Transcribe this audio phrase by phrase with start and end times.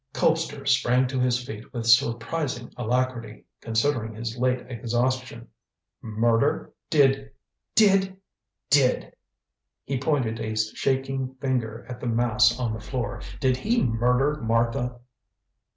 [0.15, 5.47] Colpster sprang to his feet with surprising alacrity, considering his late exhaustion.
[6.01, 6.73] "Murder!
[6.89, 7.29] Did
[7.75, 8.17] did
[8.71, 9.13] did,"
[9.83, 14.99] he pointed a shaking finger at the mass on the floor, "did he murder Martha?"